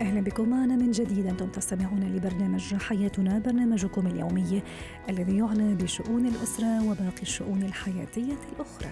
أهلا 0.00 0.20
بكم 0.20 0.48
معنا 0.48 0.76
من 0.76 0.90
جديد 0.90 1.26
أنتم 1.26 1.48
تستمعون 1.48 2.00
لبرنامج 2.00 2.74
حياتنا 2.74 3.38
برنامجكم 3.38 4.06
اليومي 4.06 4.62
الذي 5.08 5.36
يعنى 5.36 5.74
بشؤون 5.74 6.26
الأسرة 6.26 6.90
وباقي 6.90 7.22
الشؤون 7.22 7.62
الحياتية 7.62 8.36
الأخرى. 8.52 8.90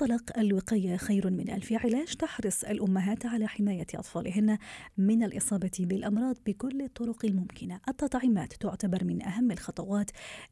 منطلق 0.00 0.38
الوقاية 0.38 0.96
خير 0.96 1.30
من 1.30 1.50
ألف 1.50 1.72
علاج 1.72 2.14
تحرص 2.14 2.64
الأمهات 2.64 3.26
على 3.26 3.46
حماية 3.46 3.86
أطفالهن 3.94 4.58
من 4.98 5.22
الإصابة 5.22 5.70
بالأمراض 5.80 6.36
بكل 6.46 6.82
الطرق 6.82 7.24
الممكنة. 7.24 7.80
التطعيمات 7.88 8.52
تعتبر 8.52 9.04
من 9.04 9.22
أهم 9.22 9.50
الخطوات 9.50 10.10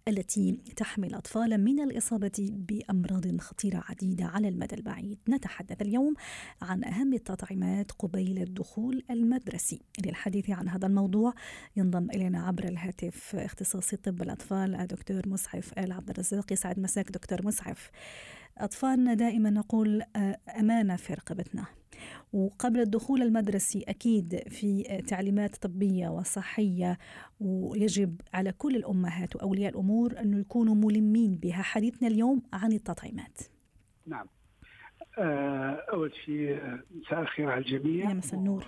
التي 0.09 0.59
تحمي 0.77 1.07
الأطفال 1.07 1.65
من 1.65 1.80
الإصابة 1.80 2.51
بأمراض 2.53 3.41
خطيرة 3.41 3.84
عديدة 3.89 4.25
على 4.25 4.48
المدى 4.48 4.75
البعيد. 4.75 5.19
نتحدث 5.29 5.83
اليوم 5.83 6.15
عن 6.62 6.84
أهم 6.84 7.15
التطعيمات 7.15 7.92
قبيل 7.92 8.39
الدخول 8.39 9.03
المدرسي. 9.11 9.81
للحديث 10.06 10.51
عن 10.51 10.69
هذا 10.69 10.87
الموضوع 10.87 11.34
ينضم 11.77 12.11
إلينا 12.11 12.47
عبر 12.47 12.65
الهاتف 12.65 13.37
اختصاصي 13.37 13.97
طب 13.97 14.23
الأطفال 14.23 14.75
الدكتور 14.75 15.29
مسعف 15.29 15.79
آل 15.79 15.92
عبد 15.92 16.11
الرزاق. 16.11 16.53
يسعد 16.53 16.79
مساك 16.79 17.11
دكتور 17.11 17.47
مسعف 17.47 17.91
أطفالنا 18.58 19.14
دائما 19.14 19.50
نقول 19.50 20.02
آه، 20.16 20.38
أمانة 20.60 20.96
في 20.96 21.14
رقبتنا. 21.14 21.64
وقبل 22.33 22.80
الدخول 22.80 23.22
المدرسي 23.22 23.84
أكيد 23.88 24.41
في 24.48 24.83
تعليمات 25.08 25.56
طبية 25.56 26.08
وصحية 26.08 26.98
ويجب 27.41 28.20
على 28.34 28.52
كل 28.52 28.77
الأمهات 28.77 29.36
وأولياء 29.36 29.70
الأمور 29.70 30.19
أن 30.19 30.41
يكونوا 30.41 30.74
ملمين 30.74 31.34
بها. 31.36 31.62
حديثنا 31.62 32.08
اليوم 32.08 32.42
عن 32.52 32.72
التطعيمات. 32.72 33.38
نعم. 34.06 34.27
آه، 35.18 35.84
أول 35.92 36.12
شيء 36.24 36.56
آه، 36.56 36.83
مساء 36.94 37.20
الخير 37.20 37.50
على 37.50 37.61
الجميع. 37.61 38.08
يا 38.08 38.14
مساء 38.14 38.41
النور. 38.41 38.64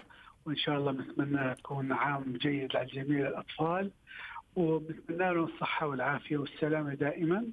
وإن 0.47 0.57
شاء 0.57 0.79
الله 0.79 0.93
نتمنى 0.93 1.55
تكون 1.55 1.93
عام 1.93 2.33
جيد 2.33 2.77
على 2.77 2.87
جميع 2.87 3.29
الأطفال. 3.29 3.91
ونتمنى 4.57 5.35
لهم 5.35 5.45
الصحة 5.45 5.87
والعافية 5.87 6.37
والسلامة 6.37 6.95
دائما. 6.95 7.37
آه، 7.37 7.45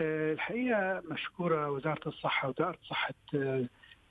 الحقيقة 0.00 1.02
مشكورة 1.10 1.70
وزارة 1.70 2.08
الصحة 2.08 2.48
ودائرة 2.48 2.78
صحة 2.90 3.14
آه، 3.34 3.64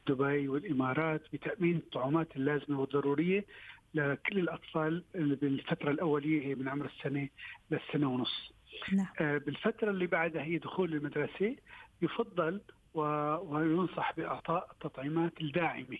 دبي 0.07 0.47
والإمارات 0.47 1.21
بتأمين 1.33 1.75
الطعومات 1.77 2.35
اللازمة 2.35 2.79
والضرورية 2.79 3.45
لكل 3.93 4.39
الأطفال 4.39 5.03
بالفترة 5.15 5.91
الأولية 5.91 6.45
هي 6.45 6.55
من 6.55 6.67
عمر 6.69 6.85
السنة 6.85 7.29
للسنة 7.71 8.07
ونص. 8.13 8.53
نعم. 8.93 9.07
آه، 9.19 9.37
بالفترة 9.37 9.91
اللي 9.91 10.07
بعدها 10.07 10.43
هي 10.43 10.57
دخول 10.57 10.93
المدرسة 10.93 11.55
يفضل 12.01 12.61
وينصح 12.93 14.13
بإعطاء 14.17 14.69
التطعيمات 14.71 15.41
الداعمة 15.41 15.97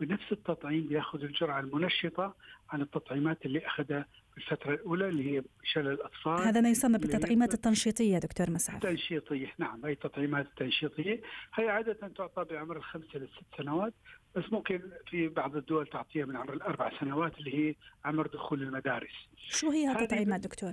بنفس 0.00 0.32
التطعيم 0.32 0.86
بيأخذ 0.86 1.22
الجرعة 1.24 1.60
المنشطة 1.60 2.34
عن 2.70 2.80
التطعيمات 2.82 3.46
اللي 3.46 3.66
أخذها 3.66 4.06
الفترة 4.36 4.74
الأولى 4.74 5.08
اللي 5.08 5.36
هي 5.36 5.42
شلل 5.64 5.88
الأطفال 5.88 6.40
هذا 6.40 6.60
ما 6.60 6.68
يسمى 6.68 6.98
بالتطعيمات 6.98 7.54
التنشيطية 7.54 8.18
دكتور 8.18 8.50
مسعد 8.50 8.74
التنشيطية 8.86 9.52
نعم 9.58 9.86
هي 9.86 9.92
التطعيمات 9.92 10.46
التنشيطية 10.46 11.20
هي 11.54 11.68
عادة 11.68 11.92
تعطى 12.16 12.44
بعمر 12.44 12.76
الخمسة 12.76 13.18
للست 13.18 13.42
سنوات 13.58 13.94
بس 14.36 14.44
ممكن 14.52 14.80
في 15.10 15.28
بعض 15.28 15.56
الدول 15.56 15.86
تعطيها 15.86 16.26
من 16.26 16.36
عمر 16.36 16.52
الأربع 16.52 17.00
سنوات 17.00 17.38
اللي 17.38 17.54
هي 17.54 17.74
عمر 18.04 18.26
دخول 18.26 18.62
المدارس 18.62 19.28
شو 19.48 19.70
هي 19.70 19.92
التطعيمات 19.92 20.40
دكتور؟ 20.40 20.72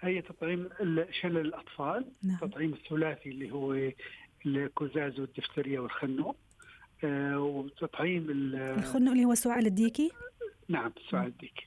هي 0.00 0.22
تطعيم 0.22 0.68
شلل 1.10 1.36
الأطفال 1.36 2.04
نعم. 2.22 2.38
التطعيم 2.42 2.72
الثلاثي 2.72 3.28
اللي 3.28 3.50
هو 3.50 3.92
الكزاز 4.46 5.20
والدفتريا 5.20 5.80
والخنوق 5.80 6.36
آه 7.04 7.38
وتطعيم 7.38 8.26
الخنوق 8.30 9.12
اللي 9.12 9.24
هو 9.24 9.32
السعال 9.32 9.66
الديكي؟ 9.66 10.10
نعم 10.68 10.92
السعال 10.96 11.26
الديكي 11.26 11.66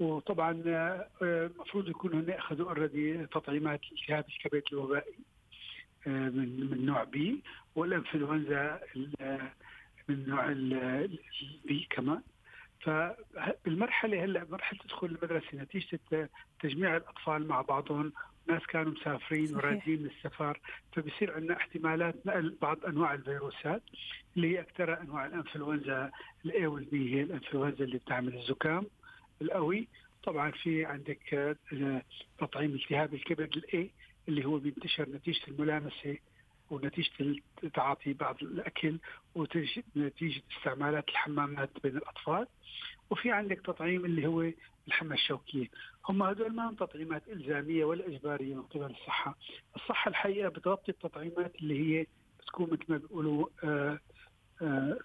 وطبعا 0.00 0.62
آه، 0.66 1.06
المفروض 1.22 1.88
يكونوا 1.88 2.20
هن 2.20 2.30
أخذوا 2.30 2.68
already 2.68 3.26
تطعيمات 3.26 3.80
التهاب 3.92 4.24
الكبد 4.28 4.62
الوبائي 4.72 5.14
آه، 6.06 6.28
من 6.28 6.70
من 6.70 6.86
نوع 6.86 7.04
B 7.04 7.42
والإنفلونزا 7.74 8.80
من 10.08 10.28
نوع 10.28 10.48
ال 10.48 11.17
B 11.17 11.86
كمان. 11.90 12.22
فبالمرحلة 12.80 14.24
هلأ 14.24 14.46
مرحلة 14.50 14.78
دخول 14.88 15.10
المدرسة 15.10 15.46
نتيجة 15.54 16.00
تجميع 16.60 16.96
الأطفال 16.96 17.48
مع 17.48 17.60
بعضهم 17.62 18.12
ناس 18.48 18.62
كانوا 18.66 18.92
مسافرين 18.92 19.56
ورادين 19.56 20.02
من 20.02 20.06
السفر 20.16 20.60
فبصير 20.92 21.34
عندنا 21.34 21.56
احتمالات 21.56 22.14
نقل 22.26 22.56
بعض 22.62 22.84
أنواع 22.84 23.14
الفيروسات 23.14 23.82
اللي 24.36 24.48
هي 24.56 24.60
أكثر 24.60 25.00
أنواع 25.00 25.26
الإنفلونزا 25.26 26.10
ال 26.44 26.66
A 26.66 26.78
وال 26.78 27.02
B 27.02 27.14
هي 27.14 27.22
الإنفلونزا 27.22 27.84
اللي 27.84 27.98
بتعمل 27.98 28.34
الزكام. 28.36 28.86
القوي 29.42 29.88
طبعا 30.24 30.50
في 30.50 30.84
عندك 30.84 31.34
آه، 31.34 32.02
تطعيم 32.38 32.74
التهاب 32.74 33.14
الكبد 33.14 33.56
الاي 33.56 33.90
اللي 34.28 34.44
هو 34.44 34.58
بينتشر 34.58 35.08
نتيجة 35.08 35.40
الملامسة 35.48 36.16
ونتيجة 36.70 37.40
تعاطي 37.74 38.12
بعض 38.12 38.36
الأكل 38.42 38.98
ونتيجة 39.34 40.42
استعمالات 40.58 41.08
الحمامات 41.08 41.70
بين 41.82 41.96
الأطفال. 41.96 42.46
وفي 43.10 43.30
عندك 43.30 43.60
تطعيم 43.60 44.04
اللي 44.04 44.26
هو 44.26 44.52
الحمى 44.88 45.14
الشوكية. 45.14 45.66
هم 46.08 46.22
هذول 46.22 46.54
ما 46.54 46.68
هم 46.70 46.74
تطعيمات 46.74 47.28
إلزامية 47.28 47.84
ولا 47.84 48.06
إجبارية 48.06 48.54
من 48.54 48.62
قبل 48.62 48.84
الصحة. 48.84 49.38
الصحة 49.76 50.08
الحقيقة 50.08 50.48
بتغطي 50.48 50.92
التطعيمات 50.92 51.56
اللي 51.56 51.80
هي 52.00 52.06
بتكون 52.40 52.70
مثل 52.70 52.84
ما 52.88 52.96
بيقولوا 52.96 53.46
آه 53.64 53.98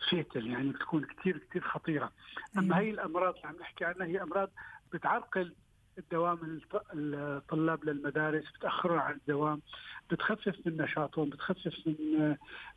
فيتل 0.09 0.47
يعني 0.47 0.69
بتكون 0.69 1.05
كثير 1.05 1.37
كثير 1.37 1.61
خطيرة. 1.61 2.11
أما 2.57 2.79
هي 2.79 2.89
الأمراض 2.89 3.35
اللي 3.35 3.47
عم 3.47 3.55
نحكي 3.61 3.85
عنها 3.85 4.07
هي 4.07 4.21
أمراض 4.21 4.49
بتعرقل 4.93 5.53
الدوام 5.97 6.59
الطلاب 6.93 7.85
للمدارس 7.85 8.43
بتاخرهم 8.51 8.99
عن 8.99 9.13
الدوام 9.13 9.61
بتخفف 10.11 10.55
من 10.65 10.77
نشاطهم 10.77 11.29
بتخفف 11.29 11.73
من 11.87 12.29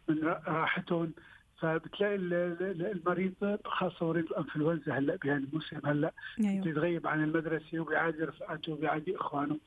من 0.08 0.24
راحتهم. 0.46 1.12
فبتلاقي 1.58 2.14
المريض 2.14 3.58
خاصة 3.64 4.06
مريض 4.06 4.24
الإنفلونزا 4.24 4.92
هلأ 4.92 5.16
بهالموسم 5.16 5.80
هلأ 5.84 6.12
أيوه. 6.40 6.64
بيتغيب 6.64 7.06
عن 7.06 7.24
المدرسة 7.24 7.80
وبيعادي 7.80 8.24
رفقاته 8.24 8.72
وبيعادي 8.72 9.16
إخوانه. 9.16 9.58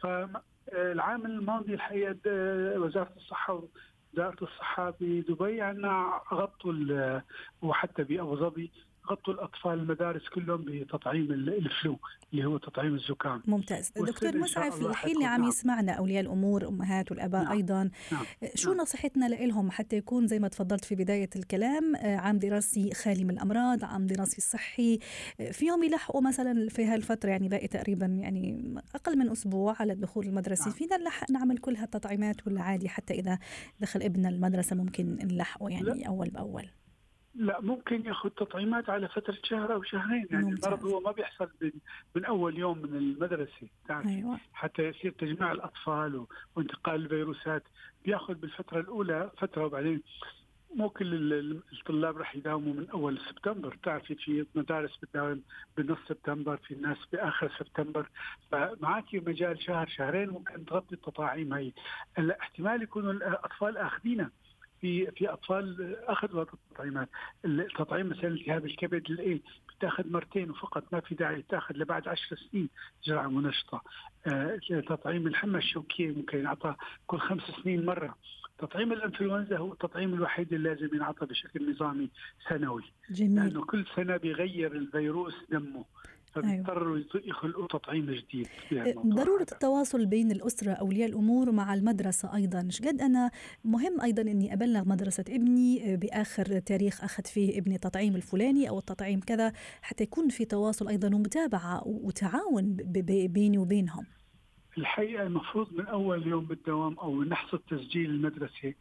فالعام 0.00 1.26
الماضي 1.26 1.74
الحقيقة 1.74 2.16
وزارة 2.80 3.12
الصحة 3.16 3.62
وزاره 4.12 4.36
الصحه 4.42 4.94
بدبي 5.00 5.60
عندنا 5.60 6.20
غطوا 6.32 7.20
وحتى 7.62 8.04
بأبو 8.04 8.36
ظبي. 8.36 8.70
غطوا 9.06 9.34
الأطفال 9.34 9.72
المدارس 9.72 10.28
كلهم 10.28 10.64
بتطعيم 10.64 11.32
الفلو 11.32 11.98
اللي 12.32 12.44
هو 12.44 12.58
تطعيم 12.58 12.94
الزكام 12.94 13.42
ممتاز 13.46 13.92
دكتور 13.96 14.36
مسعف 14.36 14.86
الحين 14.86 15.14
اللي 15.14 15.24
عم 15.24 15.40
نعم. 15.40 15.48
يسمعنا 15.48 15.92
أولياء 15.92 16.20
الأمور 16.20 16.68
أمهات 16.68 17.10
والأباء 17.10 17.42
نعم. 17.44 17.52
أيضا 17.52 17.90
نعم. 18.12 18.24
شو 18.54 18.70
نعم. 18.70 18.80
نصيحتنا 18.80 19.26
لهم 19.26 19.70
حتى 19.70 19.96
يكون 19.96 20.26
زي 20.26 20.38
ما 20.38 20.48
تفضلت 20.48 20.84
في 20.84 20.94
بداية 20.94 21.30
الكلام 21.36 21.96
آه، 21.96 22.16
عام 22.16 22.38
دراسي 22.38 22.94
خالي 22.94 23.24
من 23.24 23.30
الأمراض 23.30 23.84
عام 23.84 24.06
دراسي 24.06 24.40
صحي 24.40 24.98
آه، 25.40 25.50
فيهم 25.50 25.82
يلحقوا 25.82 26.20
مثلا 26.20 26.68
في 26.68 26.84
هالفترة 26.84 27.30
يعني 27.30 27.48
باقي 27.48 27.68
تقريبا 27.68 28.06
يعني 28.06 28.74
أقل 28.94 29.18
من 29.18 29.30
أسبوع 29.30 29.76
على 29.80 29.92
الدخول 29.92 30.26
المدرسي 30.26 30.68
نعم. 30.68 30.78
فينا 30.78 30.96
نلحق 30.96 31.30
نعمل 31.30 31.58
كل 31.58 31.76
هالتطعيمات 31.76 32.46
ولا 32.46 32.62
عادي 32.62 32.88
حتى 32.88 33.14
إذا 33.14 33.38
دخل 33.80 34.02
ابننا 34.02 34.28
المدرسة 34.28 34.76
ممكن 34.76 35.18
نلحقه 35.22 35.68
يعني 35.68 35.84
لا. 35.84 36.08
أول 36.08 36.28
بأول 36.28 36.66
لا 37.34 37.60
ممكن 37.60 38.06
ياخذ 38.06 38.28
تطعيمات 38.30 38.90
على 38.90 39.08
فترة 39.08 39.38
شهر 39.42 39.74
أو 39.74 39.82
شهرين. 39.82 40.26
يعني 40.30 40.44
ممتاز. 40.44 40.64
المرض 40.64 40.84
هو 40.84 41.00
ما 41.00 41.12
بيحصل 41.12 41.50
من 42.16 42.24
أول 42.24 42.58
يوم 42.58 42.78
من 42.78 42.96
المدرسة 42.96 43.68
تعرف؟ 43.88 44.06
أيوة. 44.06 44.38
حتى 44.52 44.82
يصير 44.82 45.12
تجميع 45.12 45.52
الأطفال 45.52 46.26
وانتقال 46.56 46.94
الفيروسات. 46.94 47.62
بياخذ 48.04 48.34
بالفترة 48.34 48.80
الأولى 48.80 49.30
فترة 49.38 49.64
وبعدين 49.64 50.02
مو 50.74 50.88
كل 50.88 51.62
الطلاب 51.72 52.18
رح 52.18 52.36
يداوموا 52.36 52.74
من 52.74 52.90
أول 52.90 53.18
سبتمبر. 53.18 53.78
تعرفي 53.82 54.14
في 54.14 54.46
مدارس 54.54 54.96
بتداوم 54.96 55.42
بنص 55.76 55.98
سبتمبر 56.08 56.56
في 56.56 56.74
ناس 56.74 56.98
بآخر 57.12 57.52
سبتمبر. 57.58 58.08
فمعك 58.52 59.14
مجال 59.14 59.62
شهر 59.62 59.88
شهرين 59.88 60.30
ممكن 60.30 60.64
تغطي 60.64 60.94
التطاعيم 60.94 61.54
هي 61.54 61.72
هلا 62.14 62.40
احتمال 62.40 62.82
يكونوا 62.82 63.12
الأطفال 63.12 63.76
آخذينها. 63.76 64.30
في 64.80 65.10
في 65.10 65.28
أطفال 65.28 65.96
أخذوا 66.04 66.42
التطعيمات. 66.42 67.08
التطعيم 67.44 68.08
مثلا 68.08 68.28
التهاب 68.28 68.66
الكبد 68.66 69.10
الاي 69.10 69.40
بتاخذ 69.78 70.12
مرتين 70.12 70.50
وفقط 70.50 70.84
ما 70.92 71.00
في 71.00 71.14
داعي 71.14 71.42
تأخذ 71.48 71.74
لبعد 71.76 72.08
عشر 72.08 72.36
سنين 72.36 72.68
جرعه 73.04 73.28
منشطة. 73.28 73.82
آه 74.26 74.60
تطعيم 74.88 75.26
الحمى 75.26 75.58
الشوكية 75.58 76.08
ممكن 76.12 76.38
ينعطى 76.38 76.74
كل 77.06 77.18
خمس 77.18 77.42
سنين 77.62 77.86
مرة. 77.86 78.14
تطعيم 78.58 78.92
الإنفلونزا 78.92 79.58
هو 79.58 79.72
التطعيم 79.72 80.14
الوحيد 80.14 80.52
اللي 80.52 80.68
لازم 80.68 80.94
ينعطى 80.94 81.26
بشكل 81.26 81.70
نظامي 81.70 82.10
سنوي. 82.48 82.84
جميل. 83.10 83.34
لأنه 83.34 83.64
كل 83.64 83.84
سنة 83.96 84.16
بيغير 84.16 84.72
الفيروس 84.72 85.34
دمه. 85.50 85.84
فبيضطروا 86.32 86.96
أيوة. 86.96 87.06
يخلقوا 87.14 87.66
تطعيم 87.66 88.06
جديد 88.06 88.48
ضروره 89.06 89.42
هذا. 89.42 89.52
التواصل 89.52 90.06
بين 90.06 90.30
الأسرة 90.30 90.72
أولياء 90.72 91.08
الأمور 91.08 91.52
مع 91.52 91.74
المدرسة 91.74 92.34
أيضا 92.36 92.68
قد 92.84 93.00
أنا 93.00 93.30
مهم 93.64 94.00
أيضا 94.00 94.22
إني 94.22 94.52
أبلغ 94.52 94.88
مدرسة 94.88 95.24
ابني 95.28 95.96
بآخر 95.96 96.58
تاريخ 96.58 97.04
أخذ 97.04 97.24
فيه 97.24 97.58
ابني 97.58 97.74
التطعيم 97.74 98.16
الفلاني 98.16 98.68
أو 98.68 98.78
التطعيم 98.78 99.20
كذا 99.20 99.52
حتى 99.82 100.04
يكون 100.04 100.28
في 100.28 100.44
تواصل 100.44 100.88
أيضا 100.88 101.14
ومتابعة 101.14 101.82
وتعاون 101.86 102.76
بيني 103.26 103.58
وبينهم 103.58 104.06
الحقيقة 104.78 105.22
المفروض 105.22 105.72
من 105.72 105.86
أول 105.86 106.26
يوم 106.26 106.44
بالدوام 106.44 106.98
أو 106.98 107.12
من 107.12 107.28
لحظه 107.28 107.60
تسجيل 107.70 108.10
المدرسة 108.10 108.74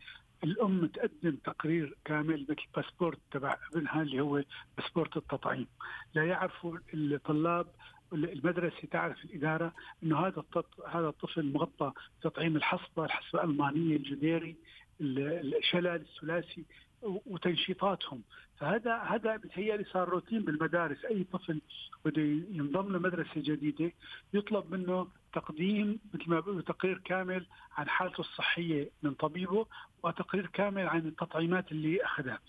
الأم 0.44 0.86
تقدم 0.86 1.36
تقرير 1.36 1.98
كامل 2.06 2.46
مثل 2.50 2.66
باسبورت 2.76 3.20
تبع 3.32 3.58
ابنها 3.74 4.02
اللي 4.02 4.22
هو 4.22 4.44
باسبورت 4.78 5.18
التطعيم. 5.18 5.68
لا 6.14 6.26
يعرفوا 6.26 6.78
الطلاب 6.94 7.68
المدرسة 8.14 8.88
تعرف 8.92 9.26
الإدارة 9.26 9.74
إنه 10.04 10.20
هذا 10.20 10.44
هذا 10.88 11.08
الطفل 11.08 11.54
مغطى 11.54 11.92
تطعيم 12.22 12.56
الحصبة، 12.56 13.06
الحصبة 13.06 13.44
الألمانية، 13.44 13.96
الجديري، 13.96 14.56
الشلل 15.02 15.88
الثلاثي. 15.88 16.66
وتنشيطاتهم 17.04 18.22
فهذا 18.60 18.98
هذا 18.98 19.38
بتهيألي 19.38 19.84
صار 19.84 20.10
روتين 20.10 20.42
بالمدارس 20.42 21.06
أي 21.06 21.24
طفل 21.34 21.62
بده 22.06 22.22
ينضم 22.52 22.96
لمدرسة 22.96 23.32
جديدة 23.36 23.92
يطلب 24.34 24.72
منه 24.72 25.08
تقديم 25.34 26.00
مثل 26.14 26.30
ما 26.30 26.40
بيقولوا 26.40 26.62
تقرير 26.62 26.98
كامل 26.98 27.46
عن 27.78 27.90
حالته 27.90 28.22
الصحية 28.22 28.90
من 29.04 29.14
طبيبه 29.14 29.66
وتقرير 30.04 30.46
كامل 30.46 30.88
عن 30.88 31.00
التطعيمات 31.00 31.72
اللي 31.72 32.06
أخذها. 32.06 32.40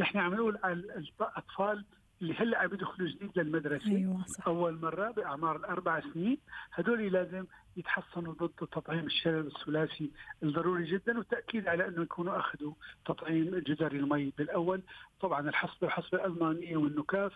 نحن 0.00 0.18
عم 0.18 0.34
نقول 0.34 0.58
الأطفال 0.64 1.84
اللي 2.22 2.34
هلا 2.34 2.58
عم 2.58 2.74
يدخلوا 2.74 3.08
جديد 3.08 3.30
للمدرسة. 3.36 3.90
أيوة 3.90 4.24
صح. 4.26 4.48
أول 4.48 4.80
مرة 4.80 5.10
بأعمار 5.10 5.56
الأربع 5.56 6.00
سنين. 6.00 6.38
هدول 6.72 7.12
لازم 7.12 7.44
يتحصنوا 7.76 8.32
ضد 8.34 8.48
تطعيم 8.48 9.06
الشلل 9.06 9.46
الثلاثي 9.46 10.10
الضروري 10.42 10.84
جدا 10.84 11.18
والتاكيد 11.18 11.68
على 11.68 11.88
إنه 11.88 12.02
يكونوا 12.02 12.38
أخذوا 12.38 12.72
تطعيم 13.06 13.58
جدري 13.58 13.98
المي 13.98 14.32
بالأول. 14.38 14.82
طبعا 15.20 15.48
الحصبة 15.48 15.86
الحصبة 15.86 16.18
الألمانية 16.18 16.76
والنكاف. 16.76 17.32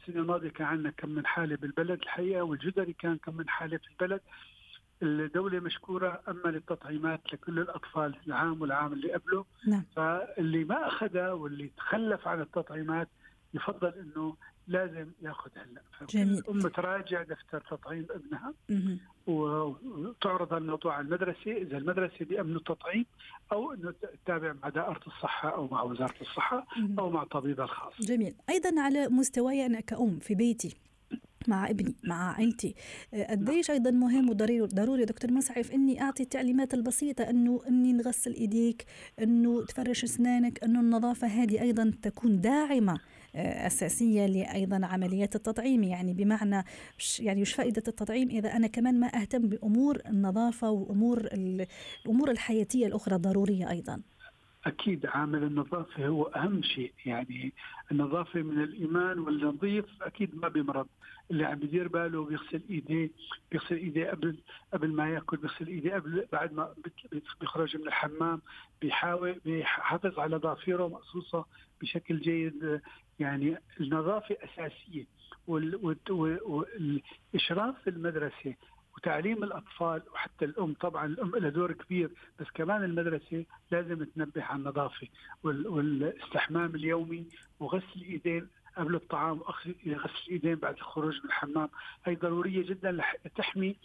السنة 0.00 0.22
الماضية 0.22 0.48
كان 0.50 0.66
عندنا 0.66 0.90
كم 0.90 1.08
من 1.08 1.26
حالة 1.26 1.56
بالبلد 1.56 2.02
الحقيقة 2.02 2.42
والجدري 2.42 2.92
كان 2.92 3.16
كم 3.16 3.36
من 3.36 3.48
حالة 3.48 3.76
في 3.76 3.88
البلد. 3.90 4.20
الدولة 5.02 5.60
مشكورة 5.60 6.20
أما 6.28 6.48
للتطعيمات 6.48 7.20
لكل 7.32 7.58
الأطفال 7.58 8.14
العام 8.26 8.62
والعام 8.62 8.92
اللي 8.92 9.12
قبله. 9.12 9.44
نعم. 9.68 9.84
فاللي 9.96 10.64
ما 10.64 10.86
أخذها 10.86 11.32
واللي 11.32 11.70
تخلف 11.76 12.28
عن 12.28 12.40
التطعيمات 12.40 13.08
يفضل 13.54 13.88
إنه 13.88 14.36
لازم 14.68 15.06
يأخذ 15.22 15.50
هلا. 15.54 15.82
جميل. 16.10 16.38
الام 16.38 16.60
تراجع 16.60 17.22
دفتر 17.22 17.60
تطعيم 17.70 18.06
ابنها. 18.10 18.54
وتعرض 19.26 20.52
الموضوع 20.54 20.94
على 20.94 21.06
المدرسة 21.06 21.52
إذا 21.52 21.78
المدرسة 21.78 22.24
بيامنوا 22.24 22.58
التطعيم 22.58 23.06
أو 23.52 23.72
إنه 23.72 23.94
تتابع 24.24 24.52
مع 24.62 24.68
دائرة 24.68 25.00
الصحة 25.06 25.48
أو 25.54 25.68
مع 25.68 25.82
وزارة 25.82 26.14
الصحة 26.20 26.66
أو 26.98 27.10
مع 27.10 27.24
طبيبها 27.24 27.64
الخاص. 27.64 27.92
جميل. 28.00 28.34
أيضا 28.50 28.80
على 28.80 29.08
مستواي 29.08 29.66
أنا 29.66 29.80
كأم 29.80 30.18
في 30.18 30.34
بيتي 30.34 30.76
مع 31.48 31.70
ابني 31.70 31.94
مع 32.04 32.32
عائلتي 32.32 32.74
قديش 33.30 33.70
أيضا 33.70 33.90
مهم 33.90 34.30
وضروري 34.30 34.60
ضروري 34.60 35.04
دكتور 35.04 35.32
مسعف 35.32 35.72
إني 35.72 36.02
أعطي 36.02 36.22
التعليمات 36.22 36.74
البسيطة 36.74 37.30
إنه 37.30 37.62
إني 37.68 37.92
نغسل 37.92 38.34
إيديك 38.34 38.84
إنه 39.22 39.64
تفرش 39.64 40.04
أسنانك 40.04 40.64
إنه 40.64 40.80
النظافة 40.80 41.26
هذه 41.26 41.62
أيضا 41.62 41.92
تكون 42.02 42.40
داعمة 42.40 43.00
أساسية 43.36 44.26
لأيضا 44.26 44.86
عمليات 44.86 45.36
التطعيم. 45.36 45.82
يعني 45.82 46.14
بمعنى 46.14 46.64
يعني 47.20 47.42
وش 47.42 47.52
فائدة 47.52 47.82
التطعيم 47.88 48.28
إذا 48.28 48.56
أنا 48.56 48.66
كمان 48.66 49.00
ما 49.00 49.06
أهتم 49.06 49.48
بأمور 49.48 49.98
النظافة 50.06 50.70
وأمور 50.70 51.18
الأمور 51.18 52.30
الحياتية 52.30 52.86
الأخرى 52.86 53.16
ضرورية 53.16 53.70
أيضا. 53.70 54.00
أكيد 54.66 55.06
عامل 55.06 55.42
النظافة 55.42 56.06
هو 56.06 56.22
أهم 56.22 56.62
شيء. 56.62 56.92
يعني 57.06 57.52
النظافة 57.92 58.42
من 58.42 58.62
الإيمان 58.62 59.18
والنظيف 59.18 59.84
أكيد 60.02 60.34
ما 60.34 60.48
بيمرض. 60.48 60.86
اللي 61.30 61.44
عم 61.44 61.58
بيدير 61.58 61.88
باله 61.88 62.24
بيغسل 62.24 62.62
إيديه 62.70 63.10
بيغسل 63.52 63.76
إيديه 63.76 64.10
قبل 64.10 64.36
قبل 64.72 64.92
ما 64.92 65.08
يأكل 65.08 65.36
بيغسل 65.36 65.66
إيديه 65.66 65.94
قبل 65.94 66.26
بعد 66.32 66.52
ما 66.52 66.74
بيخرج 67.40 67.76
من 67.76 67.86
الحمام 67.86 68.40
بيحاول 68.80 69.40
بيحافظ 69.44 70.18
على 70.18 70.36
ضافيره 70.36 70.88
مقصوصه 70.88 71.44
بشكل 71.80 72.20
جيد. 72.20 72.80
يعني 73.22 73.56
النظافه 73.80 74.36
أساسية 74.44 75.04
والإشراف 76.62 77.88
المدرسة 77.88 78.54
وتعليم 78.96 79.44
الأطفال 79.44 80.02
وحتى 80.14 80.44
الأم. 80.44 80.74
طبعا 80.80 81.06
الأم 81.06 81.30
لها 81.36 81.50
دور 81.50 81.72
كبير 81.72 82.10
بس 82.40 82.46
كمان 82.54 82.84
المدرسة 82.84 83.44
لازم 83.70 84.04
تنبه 84.04 84.42
على 84.42 84.58
النظافة 84.58 85.08
والاستحمام 85.44 86.74
اليومي 86.74 87.26
وغسل 87.60 87.84
الإيدين 87.96 88.48
قبل 88.76 88.94
الطعام 88.94 89.40
وغسل 89.40 89.74
الإيدين 90.26 90.54
بعد 90.54 90.74
الخروج 90.74 91.14
من 91.14 91.24
الحمام. 91.24 91.68
هي 92.04 92.14
ضرورية 92.14 92.66
جدا 92.66 92.98
لتحمي 93.24 93.76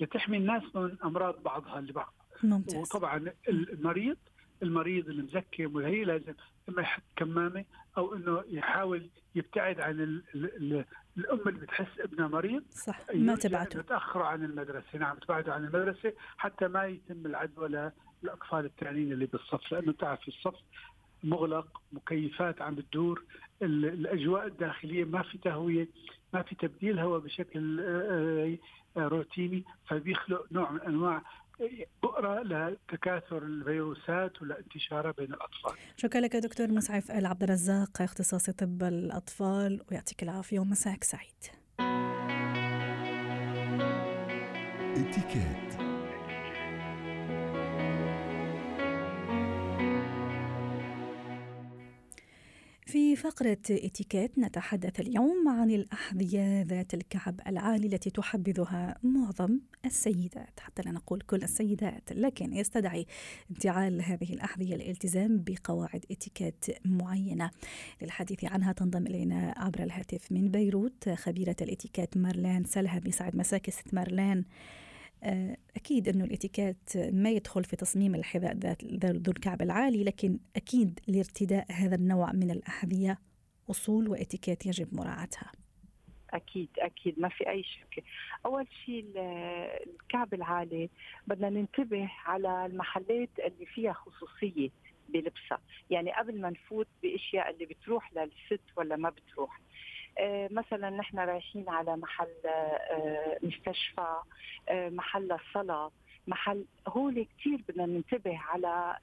لتحمي 0.00 0.36
الناس 0.36 0.62
من 0.76 0.96
أمراض 1.04 1.42
بعضها 1.42 1.80
لبعض. 1.80 2.14
ممتاز. 2.42 2.74
وطبعا 2.76 3.32
المريض 3.48 4.16
المريض 4.62 5.08
المزكم 5.08 5.76
وهي 5.76 6.04
لازم 6.04 6.34
اما 6.68 6.82
يحط 6.82 7.02
كمامه 7.16 7.64
أو 7.98 8.14
إنه 8.14 8.44
يحاول 8.48 9.08
يبتعد 9.34 9.80
عن 9.80 10.00
ال 10.00 10.22
ال 10.34 10.84
الأم 11.18 11.40
اللي 11.46 11.60
بتحس 11.60 12.00
ابنها 12.00 12.28
مريض 12.28 12.62
صح 12.70 13.00
ما 13.14 13.34
تبعته. 13.34 13.82
تاخره 13.82 14.24
عن 14.24 14.44
المدرسة. 14.44 14.98
نعم 14.98 15.16
تبعده 15.18 15.54
عن 15.54 15.64
المدرسة 15.64 16.12
حتى 16.36 16.68
ما 16.68 16.84
يتم 16.84 17.26
العدوى 17.26 17.90
للاطفال 18.22 18.64
الثانيين 18.64 19.12
اللي 19.12 19.26
بالصف 19.26 19.72
لأنه 19.72 19.92
تعرف 19.92 20.28
الصف 20.28 20.54
مغلق 21.24 21.82
مكيفات 21.92 22.62
عم 22.62 22.74
بتدور 22.74 23.24
الأجواء 23.62 24.46
الداخلية 24.46 25.04
ما 25.04 25.22
في 25.22 25.38
تهوية 25.38 25.88
ما 26.34 26.42
في 26.42 26.54
تبديل 26.54 26.98
هواء 26.98 27.20
بشكل 27.20 27.80
آه، 27.80 28.56
آه، 28.96 29.08
روتيني 29.08 29.64
فبيخلق 29.88 30.46
نوع 30.52 30.70
من 30.70 30.80
أنواع 30.80 31.22
بؤرة 32.02 32.42
لتكاثر 32.42 33.38
الفيروسات 33.42 34.42
ولانتشارها 34.42 35.10
بين 35.18 35.34
الأطفال. 35.34 35.72
شكرا 35.96 36.20
لك 36.20 36.36
دكتور 36.36 36.68
مسعف 36.68 37.10
العبد 37.10 37.42
الرزاق 37.42 38.02
اختصاصي 38.02 38.52
طب 38.52 38.82
الأطفال 38.82 39.80
ويعطيك 39.90 40.22
العافية 40.22 40.58
ومساك 40.58 41.04
سعيد. 41.04 41.44
اتكات 44.96 45.65
في 52.86 53.16
فقرة 53.16 53.58
إتيكيت 53.70 54.38
نتحدث 54.38 55.00
اليوم 55.00 55.48
عن 55.48 55.70
الأحذية 55.70 56.62
ذات 56.62 56.94
الكعب 56.94 57.40
العالي 57.46 57.86
التي 57.86 58.10
تحبذها 58.10 58.98
معظم 59.02 59.60
السيدات 59.84 60.60
حتى 60.60 60.82
لا 60.82 60.90
نقول 60.90 61.20
كل 61.20 61.42
السيدات 61.42 62.12
لكن 62.12 62.52
يستدعي 62.52 63.06
انتعال 63.50 64.02
هذه 64.02 64.32
الأحذية 64.32 64.74
الالتزام 64.74 65.44
بقواعد 65.46 66.04
إتيكيت 66.10 66.64
معينة. 66.84 67.50
للحديث 68.02 68.44
عنها 68.44 68.72
تنضم 68.72 69.06
إلينا 69.06 69.54
عبر 69.56 69.82
الهاتف 69.82 70.32
من 70.32 70.50
بيروت 70.50 71.08
خبيرة 71.08 71.56
الإتيكيت 71.62 72.16
مارلان 72.16 72.64
سلهى 72.64 73.00
بيسعد 73.00 73.36
مساك 73.36 73.70
ست 73.70 73.94
مارلان 73.94 74.44
أكيد 75.76 76.08
أنه 76.08 76.24
الإتيكيت 76.24 76.96
ما 76.96 77.30
يدخل 77.30 77.64
في 77.64 77.76
تصميم 77.76 78.14
الحذاء 78.14 78.56
ذو 79.04 79.32
الكعب 79.32 79.62
العالي 79.62 80.04
لكن 80.04 80.38
أكيد 80.56 81.00
لارتداء 81.08 81.66
هذا 81.72 81.94
النوع 81.94 82.32
من 82.32 82.50
الأحذية 82.50 83.18
أصول 83.70 84.08
وإتيكيت 84.08 84.66
يجب 84.66 84.94
مراعاتها. 84.94 85.52
أكيد 86.30 86.68
أكيد 86.78 87.20
ما 87.20 87.28
في 87.28 87.48
أي 87.50 87.62
شك. 87.62 88.04
أول 88.46 88.66
شيء 88.84 89.04
الكعب 89.86 90.34
العالي 90.34 90.90
بدنا 91.26 91.50
ننتبه 91.50 92.10
على 92.24 92.66
المحلات 92.66 93.30
اللي 93.38 93.66
فيها 93.66 93.92
خصوصية 93.92 94.70
بلبسها. 95.08 95.60
يعني 95.90 96.12
قبل 96.12 96.40
ما 96.40 96.50
نفوت 96.50 96.88
بأشياء 97.02 97.50
اللي 97.50 97.66
بتروح 97.66 98.12
للست 98.12 98.62
ولا 98.76 98.96
ما 98.96 99.10
بتروح. 99.10 99.60
آه، 99.60 99.66
مثلا 100.50 100.90
نحن 100.90 101.18
رايحين 101.18 101.68
على 101.68 101.96
محل 101.96 102.46
آه، 102.46 103.38
مستشفى 103.42 104.16
آه، 104.68 104.88
محل 104.88 105.36
صلاة 105.54 105.90
محل 106.26 106.64
هول 106.88 107.26
كثير 107.38 107.60
بدنا 107.68 107.86
ننتبه 107.86 108.38
على 108.38 108.96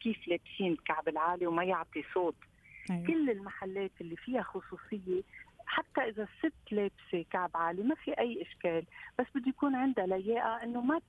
كيف 0.00 0.28
لابسين 0.28 0.72
الكعب 0.72 1.08
العالي 1.08 1.46
وما 1.46 1.64
يعطي 1.64 2.04
صوت 2.14 2.34
أيوة. 2.90 3.06
كل 3.06 3.30
المحلات 3.30 3.90
اللي 4.00 4.16
فيها 4.16 4.42
خصوصية 4.42 5.22
حتى 5.66 6.00
اذا 6.00 6.22
الست 6.22 6.72
لابسه 6.72 7.23
كعب 7.34 7.50
عالي 7.54 7.82
ما 7.82 7.94
في 7.94 8.18
أي 8.18 8.42
إشكال. 8.42 8.84
بس 9.18 9.26
بده 9.34 9.48
يكون 9.48 9.74
عندها 9.74 10.06
لياقه 10.06 10.62
إنه 10.62 10.80
ما 10.80 11.00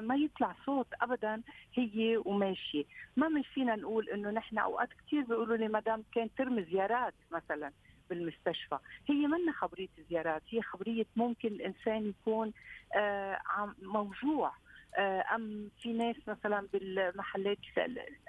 ما 0.00 0.16
يطلع 0.16 0.54
صوت 0.66 0.86
ابدا 1.02 1.42
هي 1.74 2.16
وماشية. 2.24 2.84
ما 3.16 3.28
من 3.28 3.42
فينا 3.42 3.76
نقول 3.76 4.08
إنه 4.08 4.30
نحن 4.30 4.58
أوقات 4.58 4.88
كثير 4.92 5.22
بيقولوا 5.22 5.56
لي 5.56 5.68
مدام 5.68 6.04
كان 6.14 6.28
ترمي 6.38 6.64
زيارات 6.64 7.14
مثلا 7.32 7.72
بالمستشفى. 8.10 8.78
هي 9.06 9.26
منا 9.26 9.52
خبرية 9.52 9.88
زيارات 10.10 10.42
هي 10.50 10.62
خبرية 10.62 11.06
ممكن 11.16 11.48
الإنسان 11.48 12.08
يكون 12.08 12.52
آه 12.96 13.38
موجوع. 13.82 14.52
أم 15.34 15.70
في 15.82 15.92
ناس 15.92 16.16
مثلا 16.26 16.68
بالمحلات 16.72 17.58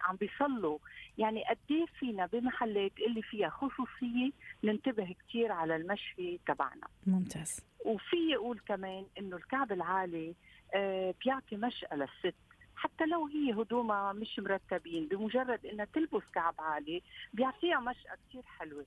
عم 0.04 0.16
بيصلوا. 0.16 0.78
يعني 1.18 1.44
قد 1.50 1.58
إيه 1.72 1.86
فينا 2.00 2.26
بمحلات 2.26 2.92
اللي 3.08 3.22
فيها 3.22 3.50
خصوصية 3.50 4.32
ننتبه 4.64 5.16
كثير 5.28 5.52
على 5.52 5.76
المشي 5.76 6.40
تبعنا؟ 6.48 6.88
ممتاز. 7.08 7.60
وفي 7.86 8.30
يقول 8.32 8.60
كمان 8.68 9.06
إنه 9.20 9.36
الكعب 9.36 9.72
العالي 9.72 10.36
آه، 10.76 11.14
بيعطي 11.26 11.56
مشأة 11.58 11.96
للست. 11.96 12.36
حتى 12.76 13.06
لو 13.06 13.26
هي 13.28 13.54
هدومها 13.54 14.14
مش 14.14 14.40
مرتبين 14.40 15.08
بمجرد 15.08 15.66
إنها 15.66 15.86
تلبس 15.86 16.24
كعب 16.34 16.56
عالي 16.60 17.02
بيعطيها 17.34 17.80
مشأة 17.80 18.18
كثير 18.30 18.44
حلوة. 18.46 18.86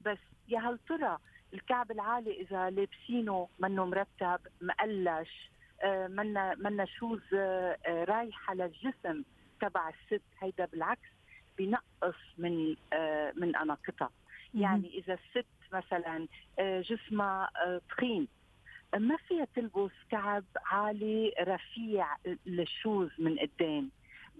بس 0.00 0.18
يا 0.48 0.58
هل 0.58 0.78
ترى 0.88 1.18
الكعب 1.54 1.90
العالي 1.90 2.40
إذا 2.40 2.70
لابسينه 2.70 3.48
منه 3.58 3.84
مرتب 3.84 4.40
مقلش 4.60 5.28
آه، 5.28 5.57
منا 5.84 6.54
منا 6.54 6.84
شوز 6.84 7.34
آه، 7.34 7.78
آه، 7.86 8.04
رايحه 8.04 8.54
للجسم 8.54 9.22
تبع 9.60 9.88
الست. 9.88 10.22
هيدا 10.38 10.64
بالعكس 10.64 11.08
بنقص 11.58 12.16
من 12.38 12.76
من 13.36 13.56
أناقتها. 13.56 14.10
يعني 14.54 14.98
إذا 14.98 15.14
الست 15.14 15.46
مثلا 15.72 16.26
جسمها 16.60 17.50
تخين 17.88 18.28
ما 18.96 19.16
فيها 19.16 19.46
تلبس 19.54 19.92
كعب 20.10 20.44
عالي 20.66 21.34
رفيع 21.40 22.16
للشوز 22.46 23.10
من 23.18 23.38
قدام. 23.38 23.90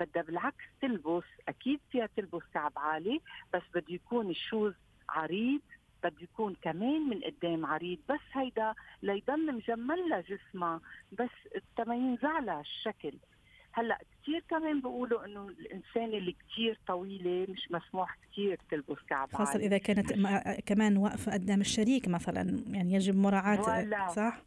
بدها 0.00 0.22
بالعكس 0.22 0.64
تلبس 0.80 1.24
أكيد 1.48 1.80
فيها 1.90 2.08
تلبس 2.16 2.42
كعب 2.54 2.72
عالي 2.76 3.20
بس 3.54 3.62
بده 3.74 3.94
يكون 3.94 4.30
الشوز 4.30 4.74
عريض 5.08 5.60
بده 6.04 6.22
يكون 6.22 6.56
كمان 6.62 7.08
من 7.08 7.20
قدام 7.20 7.66
عريض 7.66 7.98
بس 8.08 8.20
هيدا 8.32 8.74
ليضل 9.02 9.54
مجمل 9.54 10.08
لها 10.08 10.20
جسمها 10.20 10.80
بس 11.12 11.30
ما 11.86 11.94
ينزعلها 11.94 12.60
الشكل. 12.60 13.12
هلأ 13.72 13.98
كثير 14.22 14.44
كمان 14.50 14.80
بيقولوا 14.80 15.24
إنه 15.24 15.48
الإنسان 15.48 16.04
اللي 16.04 16.36
كثير 16.52 16.78
طويلة 16.86 17.46
مش 17.52 17.68
مسموح 17.70 18.16
كثير 18.32 18.60
تلبس 18.70 18.98
كعب 19.08 19.32
خاصة 19.32 19.58
إذا 19.58 19.78
كانت 19.78 20.12
كمان 20.66 20.96
واقفه 20.96 21.32
قدام 21.32 21.60
الشريك 21.60 22.08
مثلا 22.08 22.64
يعني 22.70 22.94
يجب 22.94 23.16
مراعاة 23.16 24.08
صح؟ 24.08 24.42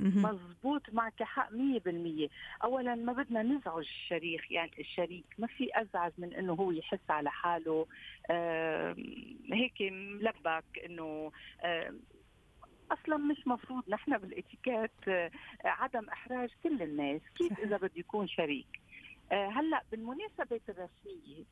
مزبوط 0.00 0.82
معك 0.92 1.22
حق 1.22 1.50
100% 1.50 2.28
اولا 2.64 2.94
ما 2.94 3.12
بدنا 3.12 3.42
نزعج 3.42 3.78
الشريك 3.78 4.50
يعني 4.50 4.70
الشريك 4.78 5.24
ما 5.38 5.46
في 5.46 5.68
أزعج 5.80 6.12
من 6.18 6.34
إنه 6.34 6.52
هو 6.52 6.70
يحس 6.70 7.10
على 7.10 7.30
حاله. 7.30 7.86
آه 8.30 8.96
هيك 9.52 9.82
ملبك 9.92 10.64
إنه 10.84 11.32
آه 11.62 11.94
أصلا 12.90 13.16
مش 13.16 13.46
مفروض. 13.46 13.82
نحن 13.88 14.18
بالإتيكيت 14.18 15.08
آه 15.08 15.30
عدم 15.64 16.08
إحراج 16.08 16.50
كل 16.62 16.82
الناس. 16.82 17.20
كيف 17.38 17.58
إذا 17.60 17.76
بده 17.76 17.92
يكون 17.96 18.28
شريك؟ 18.28 18.80
آه 19.32 19.48
هلأ 19.48 19.82
بالمناسبات 19.90 20.62
الرسميه 20.68 21.44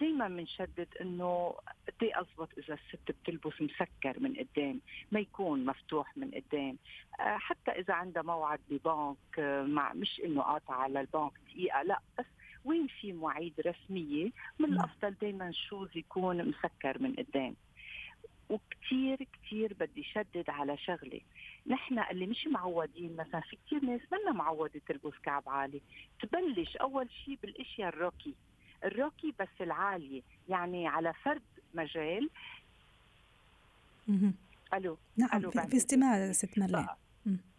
دائما 0.00 0.28
بنشدد 0.28 0.88
إنه 1.00 1.54
قد 1.88 2.10
اضبط 2.14 2.48
إذا 2.58 2.74
الست 2.74 3.10
بتلبس 3.10 3.62
مسكر 3.62 4.20
من 4.20 4.34
قدام 4.34 4.80
ما 5.12 5.20
يكون 5.20 5.64
مفتوح 5.64 6.16
من 6.16 6.30
قدام. 6.30 6.78
آه، 7.20 7.36
حتى 7.38 7.70
إذا 7.70 7.94
عندها 7.94 8.22
موعد 8.22 8.60
ببنك 8.70 9.38
آه، 9.38 9.62
مع 9.62 9.92
مش 9.92 10.20
إنه 10.24 10.42
قاطعة 10.42 10.76
على 10.76 11.00
البنك 11.00 11.32
دقيقة 11.46 11.82
لا 11.82 12.00
بس 12.18 12.26
وين 12.64 12.86
في 12.86 13.12
مواعيد 13.12 13.54
رسمية؟ 13.66 14.30
من. 14.58 14.72
الأفضل 14.72 15.10
دائما 15.10 15.48
الشوز 15.48 15.88
يكون 15.96 16.48
مسكر 16.48 17.02
من 17.02 17.14
قدام. 17.14 17.56
وكثير 18.48 19.16
كثير 19.32 19.74
بدي 19.80 20.02
شدد 20.02 20.50
على 20.50 20.76
شغلة. 20.76 21.20
نحن 21.66 21.98
اللي 21.98 22.26
مش 22.26 22.46
معودين 22.46 23.16
مثلا 23.16 23.40
في 23.40 23.58
كثير 23.66 23.84
ناس 23.84 24.00
منا 24.12 24.32
معودة 24.32 24.80
تلبس 24.88 25.18
كعب 25.22 25.42
عالي. 25.46 25.80
تبلش 26.20 26.76
أول 26.76 27.10
شيء 27.24 27.38
بالإشياء 27.42 27.88
الروكي. 27.88 28.34
الروكي 28.84 29.34
بس 29.40 29.48
العاليه 29.60 30.22
يعني 30.48 30.88
على 30.88 31.12
فرد 31.12 31.42
مجال. 31.74 32.30
ألو 34.74 34.98
نعم 35.16 35.28
ألو 35.34 35.50
في 35.50 35.76
استماع 35.76 36.32
ست 36.32 36.58
مرلين 36.58 36.86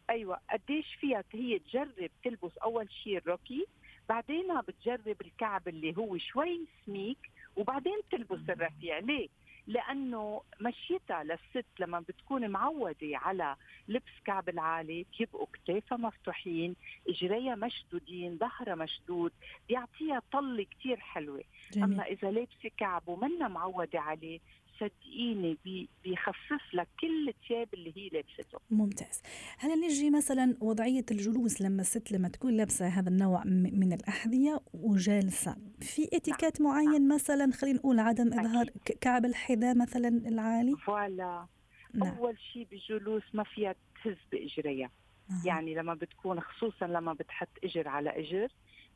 أيوه 0.09 0.39
قديش 0.49 0.95
فيها 0.95 1.23
هي 1.33 1.59
تجرب 1.59 2.09
تلبس 2.23 2.57
أول 2.57 2.91
شيء 2.91 3.17
الروكي 3.17 3.65
بعدين 4.09 4.61
بتجرب 4.67 5.21
الكعب 5.21 5.67
اللي 5.67 5.97
هو 5.97 6.17
شوي 6.17 6.61
سميك 6.85 7.17
وبعدين 7.55 7.99
تلبس 8.11 8.49
الرفيع. 8.49 8.99
ليه؟ 8.99 9.27
لأنه 9.67 10.41
مشيتها 10.61 11.23
للست 11.23 11.65
لما 11.79 11.99
بتكون 11.99 12.49
معودة 12.49 13.17
على 13.17 13.55
لبس 13.87 14.11
كعب 14.25 14.49
العالي 14.49 15.05
بيبقوا 15.19 15.47
كتافها 15.53 15.97
مفتوحين 15.97 16.75
إجريها 17.07 17.55
مشدودين 17.55 18.37
ظهرها 18.37 18.75
مشدود 18.75 19.31
بيعطيها 19.67 20.21
طلة 20.31 20.63
كتير 20.63 20.97
حلوة. 20.97 21.43
جميل. 21.73 21.83
أما 21.83 22.03
إذا 22.03 22.31
لابسة 22.31 22.69
كعب 22.77 23.07
ومنا 23.07 23.47
معودة 23.47 23.99
عليه 23.99 24.39
صدقيني 24.79 25.57
بيخفف 26.03 26.73
لك 26.73 26.87
كل 26.99 27.29
الثياب 27.29 27.73
اللي 27.73 27.93
هي 27.97 28.09
لابسته. 28.09 28.59
ممتاز. 28.69 29.21
هلا 29.59 29.75
نجي 29.75 30.09
مثلا 30.09 30.57
وضعية 30.61 31.05
الجلوس 31.11 31.61
لما 31.61 31.81
الست 31.81 32.11
لما 32.11 32.27
تكون 32.27 32.53
لابسة 32.57 32.87
هذا 32.87 33.09
النوع 33.09 33.43
من 33.45 33.93
الأحذية 33.93 34.61
وجالسة. 34.73 35.55
في 35.81 36.09
اتيكيت 36.13 36.61
نعم. 36.61 36.69
معين 36.71 37.07
نعم. 37.07 37.15
مثلا 37.15 37.51
خلينا 37.51 37.77
نقول 37.77 37.99
عدم 37.99 38.39
إظهار 38.39 38.65
كعب 39.01 39.25
الحذاء 39.25 39.77
مثلا 39.77 40.07
العالي 40.07 40.75
فوالا 40.77 41.45
نعم. 41.93 42.17
أول 42.17 42.39
شيء 42.39 42.67
بالجلوس 42.71 43.23
ما 43.33 43.43
فيها 43.43 43.75
تهز 44.03 44.17
بإجريها 44.31 44.89
آه. 45.29 45.47
يعني 45.47 45.75
لما 45.75 45.93
بتكون 45.93 46.39
خصوصا 46.39 46.87
لما 46.87 47.13
بتحط 47.13 47.49
إجر 47.63 47.87
على 47.87 48.09
إجر 48.09 48.47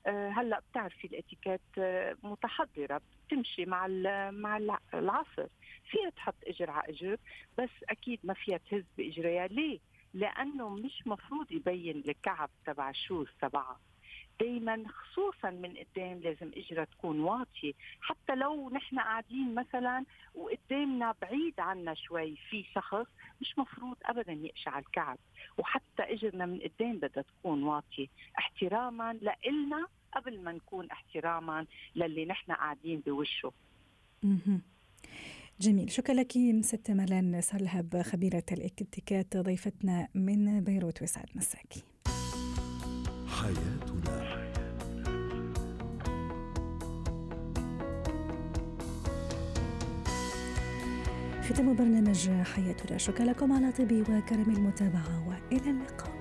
آه، 0.08 0.30
هلأ 0.30 0.62
بتعرفي 0.72 1.08
الاتيكيت 1.08 1.62
آه، 1.78 2.16
متحضرة 2.24 3.02
بتمشي 3.28 3.66
مع 3.66 3.88
مع 4.32 4.78
العصر 4.94 5.48
فيها 5.92 6.10
تحط 6.16 6.36
إجر 6.48 6.70
على 6.70 6.90
إجر 6.90 7.18
بس 7.58 7.70
أكيد 7.90 8.20
ما 8.24 8.34
فيها 8.34 8.58
تهز 8.58 8.84
بإجريها 8.98 9.48
ليه؟ 9.48 9.80
لأنه 10.14 10.70
مش 10.70 11.08
مفروض 11.08 11.52
يبين 11.52 12.04
الكعب 12.08 12.50
تبع 12.66 12.90
الشوز 12.90 13.28
تبعها 13.42 13.80
دائما 14.40 14.84
خصوصا 14.88 15.50
من 15.50 15.74
قدام 15.78 16.20
لازم 16.20 16.52
اجرها 16.56 16.86
تكون 16.86 17.20
واطية. 17.20 17.74
حتى 18.02 18.36
لو 18.36 18.70
نحن 18.70 19.00
قاعدين 19.00 19.56
مثلا 19.56 20.06
وقدامنا 20.36 21.16
بعيد 21.22 21.60
عنا 21.60 21.94
شوي 21.94 22.36
في 22.50 22.66
شخص 22.76 23.08
مش 23.42 23.58
مفروض 23.58 23.98
ابدا 24.06 24.32
يقشع 24.32 24.80
الكعب. 24.80 25.18
وحتى 25.58 26.04
إجرنا 26.04 26.46
من 26.46 26.60
قدام 26.60 26.98
بدها 26.98 27.24
تكون 27.24 27.64
واطية. 27.64 28.08
احتراما 28.40 29.14
لإلنا 29.14 29.88
قبل 30.14 30.42
ما 30.42 30.52
نكون 30.52 30.92
احتراما 30.92 31.66
للي 31.96 32.26
نحن 32.26 32.52
قاعدين 32.52 33.00
بوشه. 33.00 33.52
جميل. 35.60 35.92
شكرا 35.92 36.16
لك 36.16 36.32
ست 36.62 36.92
ملان 36.92 37.42
سلهب 37.42 38.02
خبيرة 38.02 38.44
الاتيكيت 38.52 39.38
ضيفتنا 39.38 40.08
من 40.16 40.64
بيروت 40.64 41.02
وسعد 41.02 41.30
مساكي. 41.36 41.84
حياتنا. 43.42 43.70
ختام 51.50 51.76
برنامج 51.76 52.30
حياتنا. 52.30 52.98
شكرا 52.98 53.26
لكم 53.26 53.54
على 53.54 53.72
طيب 53.72 54.02
وكرم 54.02 54.56
المتابعة 54.56 55.28
وإلى 55.28 55.70
اللقاء. 55.70 56.19